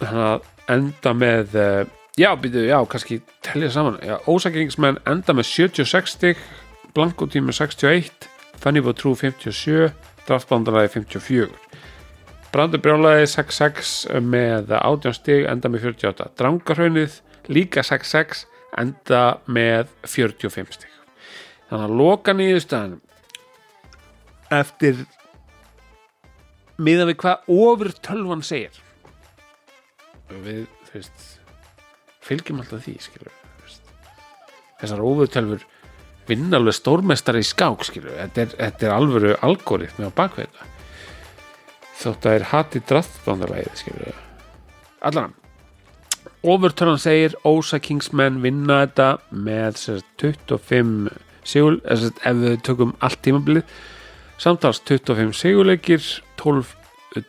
þannig 0.00 0.22
að 0.26 0.46
enda 0.76 1.12
með 1.16 1.58
uh, 1.60 1.82
já, 2.16 2.30
býtu, 2.40 2.64
já, 2.66 2.78
kannski 2.88 3.20
tellja 3.44 3.70
saman, 3.74 3.98
já, 4.02 4.16
ósakringsmenn 4.30 5.02
enda 5.08 5.36
með 5.36 5.50
76 5.50 6.16
stig 6.16 6.40
Blanko 6.96 7.28
tími 7.28 7.52
61 7.52 8.30
Fanny 8.56 8.80
Trú 8.96 9.12
57 9.18 9.92
Draftbandaræði 10.26 10.94
54 10.96 11.66
Brandur 12.54 12.80
Brjálæði 12.80 13.28
6-6 13.28 13.94
með 14.24 14.72
18 14.78 15.16
stig 15.18 15.48
enda 15.50 15.68
með 15.68 15.90
48 15.90 16.30
Drangarhraunið 16.40 17.20
líka 17.52 17.84
6-6 17.84 18.46
enda 18.80 19.24
með 19.44 19.92
45 20.08 20.78
stig 20.78 20.95
þannig 21.70 21.86
að 21.86 21.96
loka 22.00 22.34
nýðustan 22.36 22.98
eftir 24.54 25.04
miða 26.76 27.08
við 27.08 27.18
hvað 27.22 27.50
ofur 27.56 27.92
tölvan 28.04 28.44
segir. 28.46 28.76
Við 30.30 30.66
þú 30.86 30.94
veist 30.98 31.26
fylgjum 32.26 32.62
alltaf 32.62 32.84
því 32.86 32.96
skilur 33.02 33.34
þessar 34.80 35.02
ofur 35.06 35.30
tölfur 35.32 35.64
vinna 36.26 36.58
alveg 36.58 36.76
stórmestari 36.76 37.42
í 37.42 37.46
skák 37.46 37.86
skilur 37.86 38.16
þetta 38.18 38.44
er, 38.44 38.54
þetta 38.58 38.88
er 38.88 38.94
alvöru 38.96 39.34
algoritmi 39.46 40.08
á 40.08 40.12
bakveita 40.16 40.70
þótt 41.96 42.28
að 42.28 42.38
er 42.38 42.46
hati 42.52 42.82
draftbándalæðið 42.90 43.82
skilur 43.82 44.22
allan 45.06 45.36
Overturn 46.46 46.98
segir 47.00 47.32
Ósa 47.48 47.80
Kingsmen 47.82 48.36
vinna 48.42 48.82
þetta 48.84 49.06
með 49.34 49.78
sér, 49.80 50.02
25 50.20 51.08
sigul, 51.46 51.80
ef 51.86 52.10
við 52.42 52.58
tökum 52.66 52.96
allt 53.00 53.22
tímabilið 53.24 53.64
samtals 54.38 54.82
25 54.84 55.32
sigurleikir 55.36 56.02
12 56.36 56.74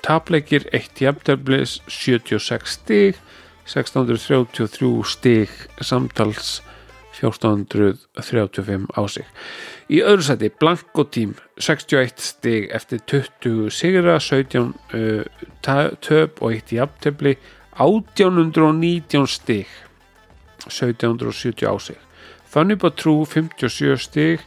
tapleikir 0.03 0.67
1 0.75 1.01
jafntöflis 1.01 1.82
76 1.88 2.71
stig 2.71 3.15
633 3.65 5.03
stig 5.06 5.49
samtals 5.82 6.62
1435 7.17 8.86
á 8.93 9.01
sig. 9.10 9.25
Í 9.89 10.03
öðru 10.06 10.25
seti 10.27 10.51
Blanko 10.53 11.08
tím 11.10 11.34
61 11.58 12.21
stig 12.21 12.67
eftir 12.75 13.01
20 13.10 13.71
sigra 13.73 14.19
17 14.21 14.73
uh, 14.93 15.23
töp 16.01 16.41
og 16.41 16.53
1 16.53 16.75
jafntefli 16.77 17.38
1819 17.80 19.27
stig 19.27 19.71
1770 20.67 21.65
á 21.65 21.73
sig 21.80 22.06
Funny 22.57 22.73
but 22.73 22.97
True 22.97 23.23
57 23.23 23.97
stig 23.97 24.39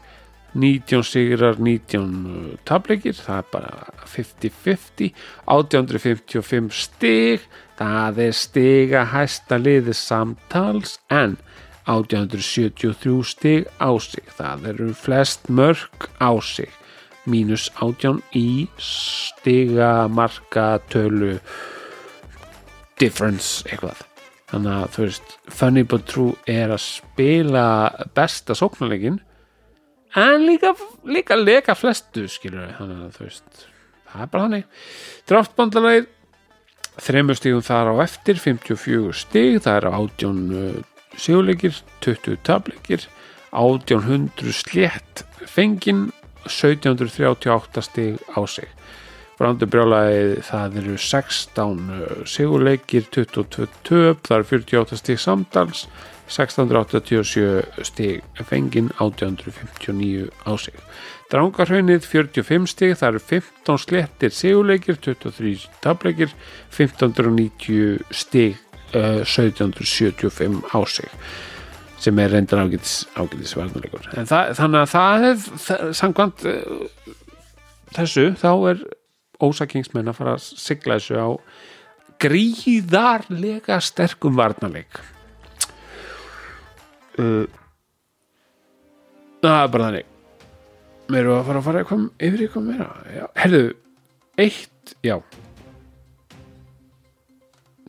19 0.54 1.04
sigrar 1.06 1.60
19 1.62 2.56
tableikir, 2.66 3.14
það 3.14 3.36
er 3.38 3.44
bara 3.52 3.84
50-50 4.02 5.12
1855 5.46 6.72
stig 6.74 7.46
það 7.78 8.18
er 8.26 8.34
stiga 8.34 9.04
hæsta 9.12 9.60
liði 9.62 9.94
samtals 9.94 10.96
en 11.06 11.38
1873 11.86 13.14
stig 13.30 13.70
á 13.78 13.94
sig 14.02 14.26
það 14.42 14.68
eru 14.74 14.90
flest 15.06 15.46
mörg 15.46 16.10
á 16.18 16.34
sig 16.42 16.74
mínus 17.30 17.70
18 17.78 18.24
í 18.34 18.66
stiga 18.74 20.10
marka 20.10 20.80
tölu 20.90 21.36
difference 22.98 23.62
eitthvað 23.70 24.09
þannig 24.50 24.76
að 24.76 24.94
þú 24.94 25.06
veist 25.06 25.34
Funny 25.60 25.84
but 25.86 26.06
True 26.10 26.36
er 26.50 26.74
að 26.74 26.82
spila 26.84 27.66
besta 28.16 28.56
sóknarleikin 28.58 29.20
en 30.18 30.46
líka, 30.46 30.74
líka 31.06 31.38
leka 31.38 31.76
flestu 31.78 32.26
skilur 32.30 32.72
þannig 32.78 33.04
að 33.06 33.18
þú 33.18 33.28
veist 33.28 33.66
það 34.10 34.24
er 34.24 34.32
bara 34.32 34.46
hannig 34.48 34.64
draftbandalegið 35.30 36.08
þremur 37.00 37.38
stígum 37.38 37.64
þar 37.64 37.92
á 37.92 37.94
eftir 38.04 38.40
54 38.42 39.14
stíg, 39.16 39.60
það 39.64 39.76
er 39.78 39.86
átjón 39.94 40.40
uh, 40.52 40.80
sigurleikir, 41.16 41.78
20 42.04 42.40
tableikir 42.44 43.06
1800 43.50 44.54
slétt 44.54 45.24
fengin 45.48 46.08
1738 46.46 47.86
stíg 47.86 48.20
á 48.34 48.40
sig 48.46 48.68
Brandur 49.40 49.70
brjálaði 49.72 50.40
það 50.44 50.74
eru 50.82 50.96
16 51.00 51.78
sigurleikir 52.28 53.06
22 53.08 53.68
töp, 53.88 54.26
það 54.28 54.36
eru 54.36 54.48
48 54.50 54.98
stíg 55.00 55.22
samtals 55.22 55.86
1687 56.30 57.86
stíg 57.88 58.20
fengin 58.46 58.90
1859 58.98 60.28
á 60.44 60.52
sig. 60.60 60.76
Drangarhaunnið 61.32 62.04
45 62.04 62.68
stíg 62.74 62.96
það 63.00 63.14
eru 63.14 63.22
15 63.30 63.80
slettir 63.86 64.34
sigurleikir 64.34 65.00
23 65.00 65.68
tableikir 65.82 66.34
1590 66.68 68.04
stíg 68.12 68.60
uh, 68.94 69.22
1775 69.24 70.60
á 70.68 70.80
sig 70.84 71.08
sem 72.00 72.18
er 72.18 72.32
reyndar 72.32 72.62
ágætis 72.64 73.04
ágætis 73.14 73.52
varnuleikur 73.56 74.06
en 74.16 74.28
það, 74.28 74.54
þannig 74.56 74.80
að 74.80 74.92
það 74.94 75.26
er 75.28 75.92
samkvæmt 75.98 76.46
uh, 76.48 77.12
þessu 77.96 78.30
þá 78.40 78.50
er 78.72 78.82
ósakingsmenn 79.44 80.10
að 80.10 80.18
fara 80.18 80.36
að 80.36 80.46
sigla 80.60 80.98
þessu 80.98 81.18
á 81.20 81.28
gríðarlega 82.20 83.80
sterkum 83.82 84.36
varnarleik. 84.38 85.00
Uh, 87.20 87.46
það 89.40 89.62
er 89.62 89.72
bara 89.74 89.86
þannig. 89.88 90.10
Við 91.10 91.20
erum 91.20 91.36
að 91.38 91.46
fara 91.48 91.60
að 91.60 91.66
fara 91.66 91.82
eitthvað 91.82 92.04
yfir 92.28 92.44
eitthvað 92.44 92.66
meira. 92.68 93.30
Herðu, 93.40 93.62
eitt 94.44 94.94
já. 95.04 95.16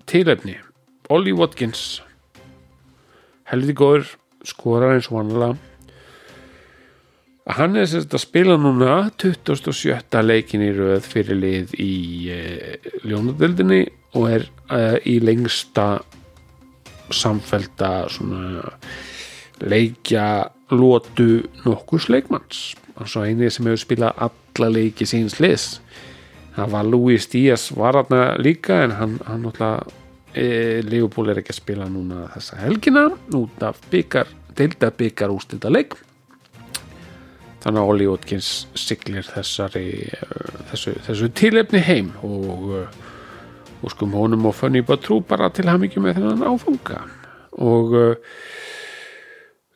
Tilefni. 0.10 0.58
Ollie 1.12 1.36
Watkins. 1.36 2.02
Heldur 3.52 3.78
góður 3.78 4.16
skorar 4.48 4.96
eins 4.96 5.12
og 5.12 5.20
vanlega 5.20 5.70
hann 7.58 7.76
er 7.76 7.88
sérst 7.90 8.14
að 8.16 8.24
spila 8.24 8.56
núna 8.60 9.10
27. 9.20 10.22
leikin 10.24 10.64
í 10.64 10.72
röð 10.76 11.08
fyrir 11.12 11.40
lið 11.40 11.76
í 11.82 11.94
uh, 12.32 12.92
ljónadöldinni 13.08 13.84
og 14.16 14.28
er 14.30 14.48
uh, 14.72 14.98
í 15.08 15.20
lengsta 15.24 16.02
samfelda 17.12 17.92
svona 18.12 18.72
leikja 19.62 20.28
lótu 20.72 21.44
nokkus 21.66 22.08
leikmanns 22.12 22.72
og 22.96 23.10
svo 23.10 23.26
einið 23.28 23.52
sem 23.56 23.68
hefur 23.68 23.84
spilað 23.84 24.22
alla 24.28 24.70
leiki 24.72 25.08
síns 25.10 25.40
liðs 25.44 25.82
það 26.56 26.76
var 26.76 26.88
Louis 26.88 27.28
Díaz 27.32 27.70
var 27.76 28.00
hann 28.00 28.40
líka 28.44 28.84
en 28.86 28.96
hann, 28.96 29.18
hann 29.28 29.44
náttúrulega 29.46 30.00
e, 30.34 30.46
Leopold 30.88 31.32
er 31.32 31.42
ekki 31.42 31.54
að 31.56 31.60
spila 31.60 31.90
núna 31.92 32.30
þessa 32.36 32.62
helgina 32.64 33.10
út 33.38 33.66
af 33.66 33.80
byggar, 33.92 34.32
deilda 34.58 34.92
byggar 34.96 35.36
ústilda 35.36 35.72
leik 35.72 35.98
þannig 37.62 37.82
að 37.82 37.93
Olli 37.93 38.10
Ótkins 38.10 38.52
siglir 38.80 39.28
þessari 39.28 39.88
þessu, 40.71 40.95
þessu 41.08 41.32
tilefni 41.38 41.82
heim 41.86 42.13
og 42.26 42.76
og 43.82 43.93
skum 43.93 44.13
honum 44.13 44.45
og 44.50 44.56
Funny 44.56 44.82
But 44.86 45.06
True 45.06 45.24
bara 45.26 45.50
til 45.50 45.65
að 45.65 45.74
hafa 45.74 45.84
mikið 45.86 46.06
með 46.06 46.19
þennan 46.19 46.45
áfanga. 46.52 47.00
Og 47.62 47.95
uh, 47.97 48.36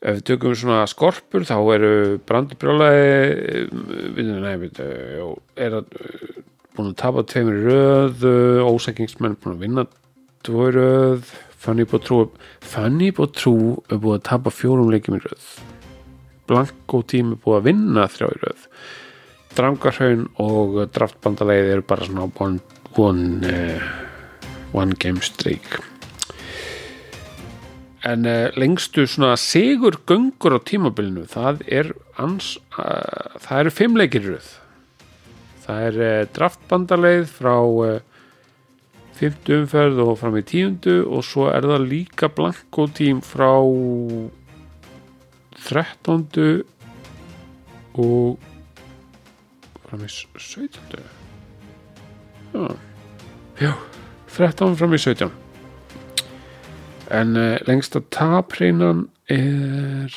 ef 0.06 0.20
við 0.20 0.26
tökum 0.30 0.56
svona 0.58 0.84
skorpur 0.90 1.48
þá 1.48 1.56
eru 1.76 1.94
brandurbrjólaði 2.30 3.66
er 5.66 5.80
að 5.80 5.98
búin 6.76 6.92
að 6.92 7.00
tapa 7.02 7.26
tveimur 7.26 7.62
röð 7.66 8.28
ósækingsmenn 8.70 9.40
búin 9.42 9.58
að 9.58 9.66
vinna 9.66 9.88
tvoi 10.46 10.72
röð. 10.76 11.36
Funny 11.66 11.82
But 11.90 12.04
True 12.06 12.28
Funny 12.62 13.10
But 13.10 13.40
True 13.40 13.80
er 13.90 13.98
búin 13.98 14.20
að 14.20 14.28
tapa 14.28 14.54
fjórum 14.54 14.92
leikjum 14.94 15.18
í 15.18 15.24
röð 15.24 15.75
Blanko 16.46 17.02
tím 17.10 17.34
er 17.34 17.42
búin 17.42 17.60
að 17.60 17.68
vinna 17.70 18.06
þrjá 18.12 18.30
í 18.30 18.40
röð. 18.44 18.64
Drangarhaun 19.56 20.26
og 20.44 20.80
draftbandalegið 20.94 21.72
eru 21.74 21.86
bara 21.88 22.08
svona 22.08 22.28
one, 22.44 22.60
one, 23.00 23.50
uh, 23.50 23.86
one 24.76 24.98
game 25.00 25.24
streak. 25.26 25.80
En 28.06 28.28
uh, 28.30 28.52
lengstu 28.60 29.08
svona 29.10 29.34
sigur 29.42 29.98
göngur 30.06 30.58
á 30.58 30.60
tímabilinu 30.62 31.26
það 31.32 31.64
er 31.66 31.94
ans, 32.22 32.58
uh, 32.78 33.40
það 33.42 33.64
eru 33.64 33.76
fimm 33.80 33.98
leikir 33.98 34.28
röð. 34.30 34.52
Það 35.66 35.88
er 35.88 36.28
draftbandaleið 36.36 37.32
frá 37.40 37.56
50 39.16 39.62
umferð 39.64 40.02
og 40.04 40.18
fram 40.20 40.36
í 40.38 40.44
tíundu 40.46 41.00
og 41.08 41.24
svo 41.26 41.48
er 41.50 41.66
það 41.66 41.88
líka 41.90 42.30
blanko 42.36 42.86
tím 42.94 43.24
frá 43.26 43.50
13 45.66 46.64
og 47.96 48.40
fram 49.86 50.06
í 50.06 50.10
17 50.12 51.02
já, 52.54 52.66
já 53.62 53.74
13 54.36 54.78
fram 54.80 54.96
í 54.96 55.02
17 55.02 55.32
en 57.16 57.38
uh, 57.38 57.58
lengsta 57.68 58.02
tapreinan 58.14 59.06
er 59.30 60.10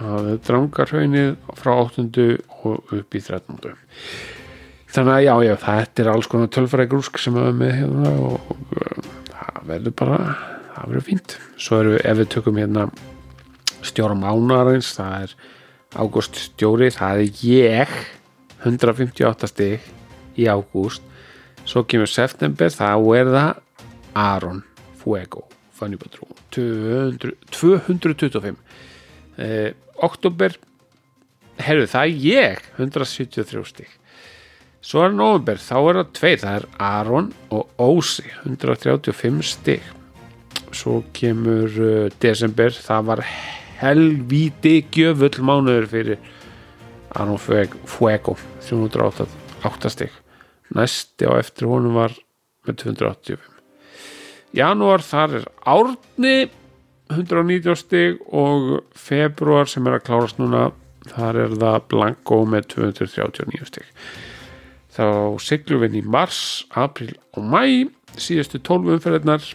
það 0.00 0.28
er 0.32 0.42
drangarhaunnið 0.46 1.32
frá 1.58 1.72
8. 1.76 2.28
og 2.64 2.92
upp 2.96 3.16
í 3.16 3.22
13. 3.22 3.74
þannig 4.94 5.14
að 5.14 5.24
já, 5.24 5.34
já, 5.46 5.54
þetta 5.64 5.96
er 6.02 6.10
alls 6.12 6.28
konar 6.30 6.50
tölfræði 6.54 6.90
grúsk 6.92 7.14
sem 7.22 7.36
við 7.36 7.52
með 7.60 7.72
hérna 7.78 8.08
og, 8.24 8.34
og, 8.50 8.56
og 8.90 9.30
það 9.30 9.60
verður 9.70 9.94
bara 10.02 10.18
það 10.74 10.82
verður 10.82 11.06
fínt. 11.10 11.30
Svo 11.60 11.74
við, 11.86 11.96
ef 12.10 12.16
við 12.20 12.28
tökum 12.36 12.60
hérna 12.60 12.82
stjóra 13.86 14.16
mánarins, 14.18 14.90
það 14.96 15.14
er 15.26 15.30
ágúst 16.00 16.34
stjóri, 16.48 16.88
það 16.94 17.12
er 17.24 17.28
ég 17.46 17.88
158 18.66 19.50
stig 19.50 19.80
í 20.40 20.42
ágúst. 20.50 21.02
Svo 21.68 21.80
kemur 21.86 22.10
september, 22.10 22.70
þá 22.72 22.90
er 23.20 23.30
það 23.30 23.50
Aron 24.18 24.60
Fuego 25.00 25.42
Fanny 25.80 25.96
Patrú 25.96 26.26
225 26.50 28.56
eh, 29.38 29.72
oktober 29.96 30.58
herru 31.60 31.86
það 31.88 32.02
er 32.02 32.08
ég 32.24 32.58
173 32.76 33.64
stig 33.70 33.88
svo 34.82 35.04
er 35.06 35.14
november, 35.14 35.60
þá 35.60 35.76
er 35.78 36.00
það 36.00 36.12
tveir 36.18 36.42
það 36.42 36.58
er 36.58 36.66
Aron 36.90 37.30
og 37.54 37.80
Ósi 37.80 38.26
135 38.44 39.42
stig. 39.52 39.86
Svo 40.70 41.00
kemur 41.16 41.80
uh, 41.82 42.08
desember 42.22 42.74
það 42.74 43.06
var 43.12 43.24
helvíti 43.80 44.80
gjöfull 44.92 45.44
mánuður 45.46 45.88
fyrir 45.90 46.26
Aron 47.18 47.40
Fuego 47.40 48.36
308 48.62 49.94
stig. 49.96 50.12
Næsti 50.76 51.26
á 51.26 51.34
eftir 51.40 51.66
honum 51.66 51.96
var 51.98 52.14
með 52.68 52.84
285 52.84 53.50
janúar 54.56 55.04
þar 55.04 55.36
er 55.40 55.46
Árni 55.68 56.50
190 57.10 57.78
stig 57.78 58.20
og 58.26 58.84
februar 58.94 59.70
sem 59.70 59.86
er 59.86 59.98
að 59.98 60.06
klárast 60.06 60.40
núna 60.40 60.70
þar 61.10 61.40
er 61.44 61.56
það 61.58 61.86
Blanko 61.90 62.42
með 62.50 62.68
239 62.76 63.70
stig 63.70 63.88
þá 64.94 65.06
siglum 65.42 65.84
við 65.84 66.00
í 66.00 66.04
mars, 66.06 66.66
april 66.74 67.12
og 67.38 67.46
mæ 67.46 67.62
síðustu 68.18 68.58
12 68.58 68.96
umferðarnar 68.96 69.46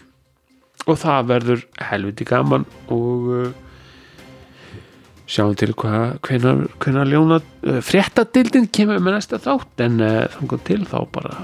og 0.85 0.99
það 1.01 1.29
verður 1.31 1.63
helviti 1.89 2.27
gaman 2.27 2.65
og 2.93 3.29
uh, 3.33 3.49
sjáum 5.27 5.55
til 5.59 5.73
hvað 5.75 6.19
hvenar 6.27 7.11
ljóna 7.11 7.41
uh, 7.41 7.81
fréttadildin 7.83 8.69
kemur 8.71 9.01
með 9.03 9.17
næsta 9.17 9.41
þátt 9.43 9.83
en 9.85 9.99
uh, 10.03 10.23
þannig 10.37 10.65
til 10.69 10.81
þá 10.87 10.97
bara 11.17 11.35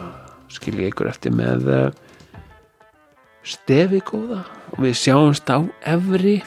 skil 0.51 0.77
ég 0.79 0.91
ykkur 0.91 1.11
eftir 1.11 1.35
með 1.35 1.67
stefi 3.47 4.01
góða 4.05 4.43
og 4.75 4.83
við 4.83 4.97
sjáumst 4.99 5.47
á 5.47 5.63
efri 5.87 6.41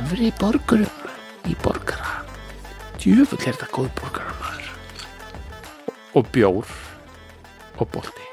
efri 0.00 0.32
borgurum 0.40 1.48
í 1.48 1.54
borgara. 1.62 2.22
Djöfull 2.98 3.40
er 3.40 3.54
þetta 3.54 3.70
góð 3.74 3.90
borgara 4.00 4.41
og 6.14 6.28
bjór 6.34 6.68
og 7.80 7.88
bolti. 7.88 8.26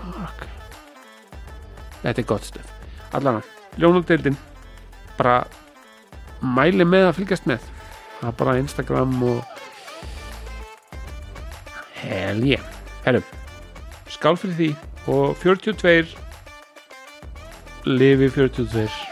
Fuck. 0.00 0.46
þetta 2.02 2.22
er 2.22 2.26
gott 2.26 2.46
stöf 2.48 2.70
allan 3.16 3.40
að 3.40 3.80
ljónadeildin 3.80 4.36
bara 5.18 5.42
mæli 6.40 6.86
með 6.88 7.10
að 7.10 7.16
fylgjast 7.20 7.48
með. 7.50 7.64
Það 8.20 8.30
er 8.30 8.38
bara 8.40 8.58
Instagram 8.60 9.22
og 9.24 9.38
hell 12.00 12.42
yeah. 12.46 12.64
Herru, 13.04 13.22
skál 14.12 14.36
fyrir 14.40 14.56
því 14.58 14.70
og 15.10 15.36
42 15.40 16.16
lifi 17.88 18.28
42 18.36 19.09